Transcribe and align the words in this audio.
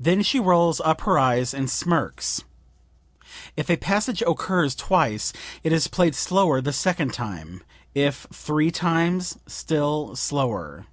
Then 0.00 0.24
she 0.24 0.40
rolls 0.40 0.80
up 0.80 1.02
her 1.02 1.20
eyes 1.20 1.54
and 1.54 1.70
smirks. 1.70 2.42
If 3.56 3.70
a 3.70 3.76
passage 3.76 4.20
occurs 4.26 4.74
twice 4.74 5.32
it 5.62 5.70
is 5.72 5.86
played 5.86 6.16
slower 6.16 6.60
the 6.60 6.72
second 6.72 7.14
time; 7.14 7.62
if 7.94 8.26
three 8.32 8.72
times, 8.72 9.38
still 9.46 10.16
slower. 10.16 10.86